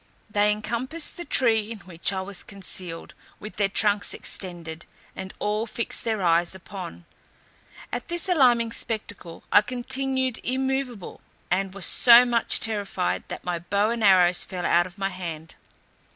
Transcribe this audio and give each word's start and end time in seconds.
They 0.31 0.51
encompassed 0.51 1.15
the 1.15 1.25
tree 1.25 1.69
in 1.71 1.77
which 1.81 2.11
I 2.11 2.21
was 2.21 2.41
concealed, 2.41 3.13
with 3.39 3.57
their 3.57 3.69
trunks 3.69 4.15
extended, 4.15 4.87
and 5.15 5.31
all 5.37 5.67
fixed 5.67 6.03
their 6.03 6.23
eyes 6.23 6.55
upon. 6.55 7.05
At 7.93 8.07
this 8.07 8.27
alarming 8.27 8.71
spectacle 8.71 9.43
I 9.51 9.61
continued 9.61 10.39
immoveable, 10.43 11.21
and 11.51 11.75
was 11.75 11.85
so 11.85 12.25
much 12.25 12.59
terrified, 12.59 13.25
that 13.27 13.43
my 13.43 13.59
bow 13.59 13.91
and 13.91 14.03
arrows 14.03 14.43
fell 14.43 14.65
out 14.65 14.87
of 14.87 14.97
my 14.97 15.09
hand. 15.09 15.53